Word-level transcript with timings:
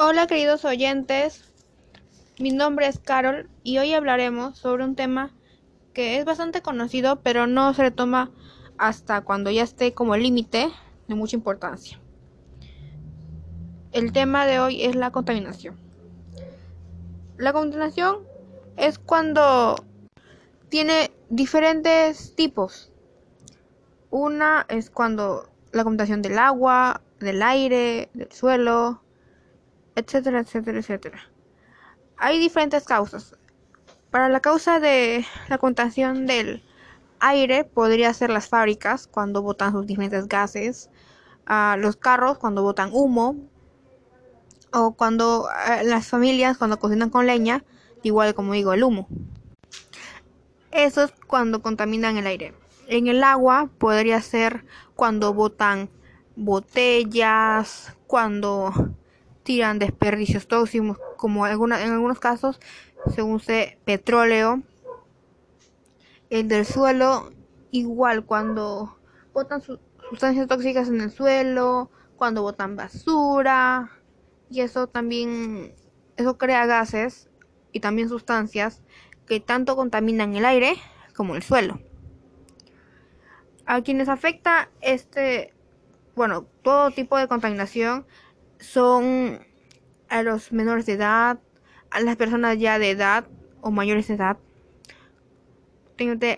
Hola 0.00 0.28
queridos 0.28 0.64
oyentes, 0.64 1.42
mi 2.38 2.52
nombre 2.52 2.86
es 2.86 3.00
Carol 3.00 3.50
y 3.64 3.78
hoy 3.78 3.94
hablaremos 3.94 4.56
sobre 4.56 4.84
un 4.84 4.94
tema 4.94 5.34
que 5.92 6.18
es 6.18 6.24
bastante 6.24 6.62
conocido 6.62 7.20
pero 7.20 7.48
no 7.48 7.74
se 7.74 7.82
le 7.82 7.90
toma 7.90 8.30
hasta 8.76 9.22
cuando 9.22 9.50
ya 9.50 9.64
esté 9.64 9.94
como 9.94 10.16
límite 10.16 10.68
de 11.08 11.14
mucha 11.16 11.34
importancia. 11.34 11.98
El 13.90 14.12
tema 14.12 14.46
de 14.46 14.60
hoy 14.60 14.84
es 14.84 14.94
la 14.94 15.10
contaminación. 15.10 15.76
La 17.36 17.52
contaminación 17.52 18.18
es 18.76 19.00
cuando 19.00 19.74
tiene 20.68 21.10
diferentes 21.28 22.36
tipos. 22.36 22.92
Una 24.10 24.64
es 24.68 24.90
cuando 24.90 25.48
la 25.72 25.82
contaminación 25.82 26.22
del 26.22 26.38
agua, 26.38 27.02
del 27.18 27.42
aire, 27.42 28.10
del 28.14 28.30
suelo, 28.30 29.02
etcétera, 29.98 30.40
etcétera, 30.40 30.78
etcétera. 30.78 31.18
Hay 32.16 32.38
diferentes 32.38 32.84
causas. 32.84 33.36
Para 34.10 34.28
la 34.28 34.40
causa 34.40 34.80
de 34.80 35.24
la 35.48 35.58
contaminación 35.58 36.26
del 36.26 36.64
aire 37.20 37.64
podría 37.64 38.12
ser 38.14 38.30
las 38.30 38.48
fábricas 38.48 39.06
cuando 39.06 39.42
botan 39.42 39.72
sus 39.72 39.86
diferentes 39.86 40.28
gases, 40.28 40.88
uh, 41.48 41.76
los 41.78 41.96
carros 41.96 42.38
cuando 42.38 42.62
botan 42.62 42.90
humo, 42.92 43.36
o 44.72 44.92
cuando 44.92 45.42
uh, 45.42 45.84
las 45.86 46.08
familias 46.08 46.58
cuando 46.58 46.78
cocinan 46.78 47.10
con 47.10 47.26
leña, 47.26 47.64
igual 48.02 48.34
como 48.34 48.52
digo, 48.52 48.72
el 48.72 48.82
humo. 48.82 49.08
Eso 50.70 51.02
es 51.04 51.12
cuando 51.26 51.62
contaminan 51.62 52.16
el 52.16 52.26
aire. 52.26 52.54
En 52.86 53.06
el 53.06 53.22
agua 53.22 53.68
podría 53.78 54.22
ser 54.22 54.64
cuando 54.94 55.34
botan 55.34 55.90
botellas, 56.36 57.94
cuando 58.06 58.72
tiran 59.48 59.78
desperdicios 59.78 60.46
tóxicos, 60.46 60.98
como 61.16 61.46
en 61.46 61.52
algunos 61.54 62.20
casos, 62.20 62.60
según 63.14 63.40
se 63.40 63.78
petróleo. 63.86 64.62
El 66.28 66.48
del 66.48 66.66
suelo, 66.66 67.32
igual 67.70 68.26
cuando 68.26 68.98
botan 69.32 69.62
sustancias 69.62 70.46
tóxicas 70.48 70.88
en 70.88 71.00
el 71.00 71.10
suelo, 71.10 71.90
cuando 72.16 72.42
botan 72.42 72.76
basura, 72.76 73.90
y 74.50 74.60
eso 74.60 74.86
también, 74.86 75.74
eso 76.18 76.36
crea 76.36 76.66
gases 76.66 77.30
y 77.72 77.80
también 77.80 78.10
sustancias 78.10 78.82
que 79.26 79.40
tanto 79.40 79.76
contaminan 79.76 80.34
el 80.36 80.44
aire 80.44 80.74
como 81.16 81.36
el 81.36 81.42
suelo. 81.42 81.80
A 83.64 83.80
quienes 83.80 84.10
afecta 84.10 84.68
este, 84.82 85.54
bueno, 86.14 86.44
todo 86.60 86.90
tipo 86.90 87.16
de 87.16 87.28
contaminación 87.28 88.04
son 88.60 89.40
a 90.08 90.22
los 90.22 90.52
menores 90.52 90.86
de 90.86 90.94
edad, 90.94 91.38
a 91.90 92.00
las 92.00 92.16
personas 92.16 92.58
ya 92.58 92.78
de 92.78 92.90
edad 92.90 93.26
o 93.60 93.70
mayores 93.70 94.08
de 94.08 94.14
edad, 94.14 94.38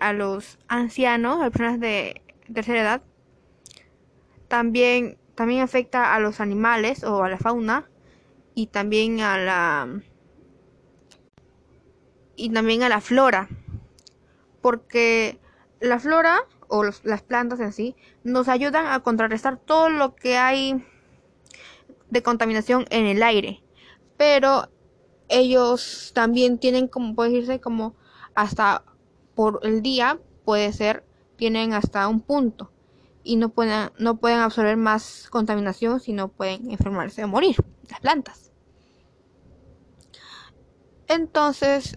a 0.00 0.12
los 0.12 0.58
ancianos, 0.68 1.38
a 1.38 1.44
las 1.44 1.50
personas 1.50 1.80
de 1.80 2.22
tercera 2.52 2.80
edad. 2.80 3.02
También, 4.48 5.18
también 5.34 5.62
afecta 5.62 6.14
a 6.14 6.20
los 6.20 6.40
animales 6.40 7.04
o 7.04 7.22
a 7.22 7.28
la 7.28 7.38
fauna 7.38 7.88
y 8.54 8.68
también 8.68 9.20
a 9.20 9.38
la 9.38 10.00
y 12.36 12.50
también 12.50 12.84
a 12.84 12.88
la 12.88 13.00
flora, 13.00 13.48
porque 14.62 15.40
la 15.80 15.98
flora 15.98 16.38
o 16.68 16.84
las 16.84 17.22
plantas 17.22 17.58
en 17.58 17.72
sí 17.72 17.96
nos 18.22 18.48
ayudan 18.48 18.86
a 18.86 19.00
contrarrestar 19.00 19.58
todo 19.58 19.90
lo 19.90 20.14
que 20.14 20.38
hay 20.38 20.84
de 22.10 22.22
contaminación 22.22 22.86
en 22.90 23.06
el 23.06 23.22
aire, 23.22 23.62
pero 24.16 24.68
ellos 25.28 26.12
también 26.14 26.58
tienen 26.58 26.88
como 26.88 27.14
puede 27.14 27.30
decirse 27.30 27.60
como 27.60 27.94
hasta 28.34 28.84
por 29.34 29.60
el 29.62 29.82
día 29.82 30.18
puede 30.44 30.72
ser 30.72 31.04
tienen 31.36 31.72
hasta 31.72 32.08
un 32.08 32.20
punto. 32.20 32.72
Y 33.22 33.36
no 33.36 33.50
pueden 33.50 33.90
no 33.98 34.16
pueden 34.16 34.38
absorber 34.38 34.76
más 34.76 35.28
contaminación 35.30 36.00
si 36.00 36.12
no 36.12 36.28
pueden 36.28 36.70
enfermarse 36.70 37.22
o 37.24 37.28
morir 37.28 37.56
las 37.88 38.00
plantas. 38.00 38.50
Entonces 41.08 41.94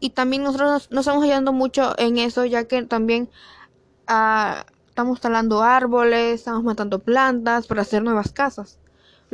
y 0.00 0.10
también 0.10 0.42
nosotros 0.42 0.88
nos, 0.90 1.00
estamos 1.00 1.24
ayudando 1.24 1.52
mucho 1.52 1.94
en 1.98 2.18
eso 2.18 2.44
ya 2.44 2.64
que 2.64 2.82
también 2.82 3.30
uh, 4.08 4.60
estamos 4.88 5.20
talando 5.20 5.62
árboles 5.62 6.40
estamos 6.40 6.62
matando 6.62 6.98
plantas 6.98 7.66
para 7.66 7.82
hacer 7.82 8.02
nuevas 8.02 8.30
casas 8.30 8.78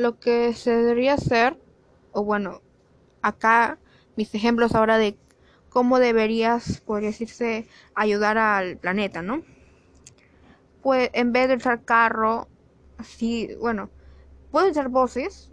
lo 0.01 0.19
que 0.19 0.55
se 0.55 0.71
debería 0.71 1.15
hacer, 1.15 1.59
o 2.13 2.25
bueno, 2.25 2.63
acá 3.23 3.79
mis 4.17 4.35
ejemplos 4.35 4.75
ahora 4.75 4.99
de 4.99 5.17
cómo 5.69 5.99
deberías, 5.99 6.81
podría 6.81 7.11
decirse, 7.11 7.69
ayudar 7.95 8.39
al 8.39 8.77
planeta, 8.77 9.23
¿no? 9.23 9.43
Pues 10.83 11.11
en 11.13 11.33
vez 11.33 11.49
de 11.49 11.57
usar 11.57 11.85
carro, 11.85 12.49
así, 12.99 13.51
bueno, 13.61 13.91
puedes 14.51 14.73
usar 14.73 14.89
buses, 14.89 15.53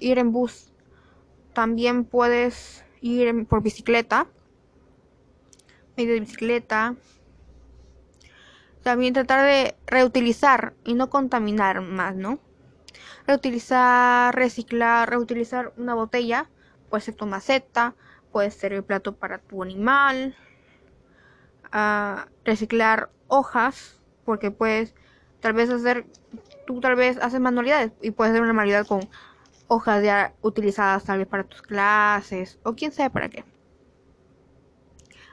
ir 0.00 0.18
en 0.18 0.32
bus, 0.32 0.72
también 1.52 2.04
puedes 2.04 2.84
ir 3.00 3.46
por 3.46 3.62
bicicleta, 3.62 4.26
medio 5.96 6.14
de 6.14 6.20
bicicleta, 6.20 6.96
también 8.82 9.12
tratar 9.12 9.44
de 9.44 9.76
reutilizar 9.86 10.74
y 10.84 10.94
no 10.94 11.10
contaminar 11.10 11.80
más, 11.82 12.16
¿no? 12.16 12.38
Reutilizar, 13.26 14.34
reciclar, 14.34 15.08
reutilizar 15.10 15.72
una 15.76 15.94
botella, 15.94 16.48
puede 16.88 17.02
ser 17.02 17.14
tu 17.14 17.26
maceta, 17.26 17.94
puede 18.32 18.50
ser 18.50 18.72
el 18.72 18.82
plato 18.82 19.14
para 19.14 19.38
tu 19.38 19.62
animal, 19.62 20.34
uh, 21.72 22.20
reciclar 22.44 23.10
hojas, 23.28 24.00
porque 24.24 24.50
puedes 24.50 24.94
tal 25.40 25.52
vez 25.52 25.70
hacer, 25.70 26.06
tú 26.66 26.80
tal 26.80 26.96
vez 26.96 27.18
haces 27.18 27.40
manualidades 27.40 27.92
y 28.02 28.10
puedes 28.10 28.32
hacer 28.32 28.42
una 28.42 28.52
manualidad 28.52 28.86
con 28.86 29.08
hojas 29.68 30.02
ya 30.02 30.32
utilizadas 30.42 31.04
tal 31.04 31.18
vez 31.18 31.28
para 31.28 31.44
tus 31.44 31.62
clases 31.62 32.58
o 32.62 32.74
quién 32.74 32.92
sabe 32.92 33.10
para 33.10 33.28
qué. 33.28 33.44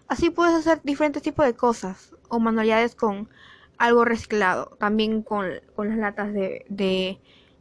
Así 0.07 0.29
puedes 0.29 0.53
hacer 0.53 0.81
diferentes 0.83 1.23
tipos 1.23 1.45
de 1.45 1.55
cosas 1.55 2.13
o 2.29 2.39
manualidades 2.39 2.93
con 2.93 3.29
algo 3.77 4.05
reciclado, 4.05 4.75
también 4.79 5.23
con, 5.23 5.47
con 5.75 5.89
las 5.89 5.97
latas 5.97 6.31
de 6.33 7.19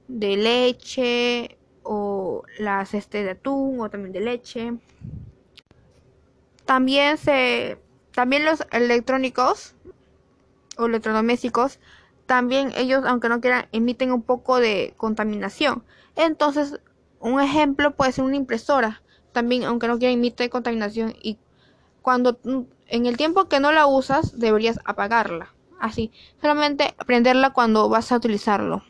de 0.09 0.37
leche 0.37 1.59
o 1.82 2.42
las 2.59 2.94
este 2.94 3.25
de 3.25 3.31
atún 3.31 3.81
o 3.81 3.91
también 3.91 4.12
de 4.12 4.20
leche. 4.20 4.75
También 6.65 7.19
se 7.19 7.78
también 8.12 8.44
los 8.44 8.64
electrónicos 8.70 9.75
o 10.78 10.87
electrodomésticos 10.87 11.78
también 12.26 12.72
ellos 12.76 13.04
aunque 13.06 13.28
no 13.28 13.41
quieran 13.41 13.69
emiten 13.72 14.12
un 14.12 14.22
poco 14.22 14.59
de 14.59 14.94
contaminación. 14.97 15.84
Entonces, 16.16 16.81
un 17.20 17.41
ejemplo 17.41 17.94
puede 17.97 18.12
ser 18.12 18.25
una 18.25 18.37
impresora, 18.37 19.03
también 19.32 19.64
aunque 19.64 19.88
no 19.88 19.98
quiera 19.98 20.12
emite 20.12 20.48
contaminación 20.48 21.14
y 21.22 21.38
cuando 22.03 22.38
en 22.87 23.06
el 23.06 23.16
tiempo 23.16 23.48
que 23.48 23.60
no 23.60 23.72
la 23.72 23.87
usas 23.87 24.38
deberías 24.38 24.81
apagarla. 24.84 25.53
Así, 25.81 26.12
solamente 26.41 26.94
prenderla 27.04 27.53
cuando 27.53 27.88
vas 27.91 28.10
a 28.10 28.16
utilizarlo 28.16 28.82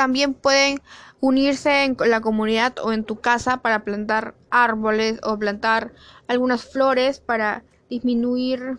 también 0.00 0.32
pueden 0.32 0.80
unirse 1.20 1.84
en 1.84 1.94
la 2.06 2.22
comunidad 2.22 2.78
o 2.82 2.90
en 2.94 3.04
tu 3.04 3.20
casa 3.20 3.58
para 3.58 3.84
plantar 3.84 4.34
árboles 4.48 5.20
o 5.22 5.38
plantar 5.38 5.92
algunas 6.26 6.64
flores 6.64 7.20
para 7.20 7.64
disminuir 7.90 8.78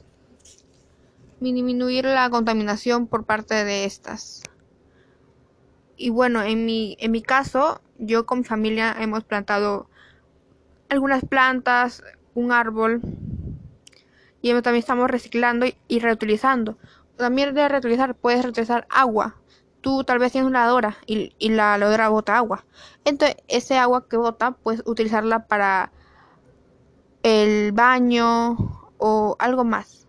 disminuir 1.40 2.06
la 2.06 2.28
contaminación 2.32 3.06
por 3.06 3.26
parte 3.26 3.64
de 3.64 3.86
estas. 3.86 4.42
Y 5.96 6.10
bueno, 6.10 6.42
en 6.42 6.66
mi, 6.66 6.98
en 7.00 7.12
mi 7.12 7.22
caso, 7.22 7.82
yo 8.00 8.26
con 8.26 8.40
mi 8.40 8.44
familia 8.44 8.96
hemos 9.00 9.24
plantado 9.24 9.92
algunas 10.90 11.24
plantas, 11.24 12.02
un 12.34 12.52
árbol, 12.52 13.00
y 14.42 14.50
también 14.54 14.78
estamos 14.78 15.08
reciclando 15.08 15.68
y 15.88 16.00
reutilizando. 16.00 16.80
También 17.16 17.54
de 17.54 17.70
reutilizar, 17.70 18.16
puedes 18.16 18.42
reutilizar 18.42 18.88
agua, 18.90 19.36
tú 19.82 20.04
tal 20.04 20.20
vez 20.20 20.32
tienes 20.32 20.48
una 20.48 20.62
lavadora 20.62 20.98
y, 21.06 21.34
la 21.50 21.78
lavadora 21.78 22.10
bota 22.10 22.38
agua. 22.38 22.66
Entonces, 23.06 23.38
ese 23.48 23.78
agua 23.78 24.08
que 24.08 24.18
bota, 24.18 24.52
puedes 24.52 24.84
utilizarla 24.86 25.48
para 25.48 25.92
el 27.24 27.72
baño 27.72 28.58
o 28.98 29.36
algo 29.40 29.64
más. 29.64 30.08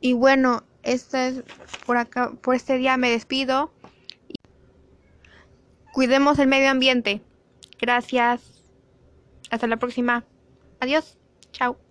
Y 0.00 0.12
bueno, 0.12 0.62
este 0.82 1.28
es 1.28 1.42
por 1.86 1.96
acá, 1.96 2.32
por 2.40 2.54
este 2.54 2.78
día 2.78 2.96
me 2.96 3.10
despido. 3.10 3.72
Cuidemos 5.92 6.38
el 6.38 6.46
medio 6.46 6.70
ambiente. 6.70 7.22
Gracias. 7.80 8.62
Hasta 9.50 9.66
la 9.66 9.78
próxima. 9.78 10.24
Adiós. 10.80 11.18
Chao. 11.52 11.87